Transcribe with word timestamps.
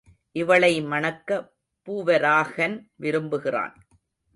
இவளை 0.35 0.81
மணக்க 0.81 1.29
பூவராகன் 1.87 2.77
விரும்புகிறான். 2.95 3.75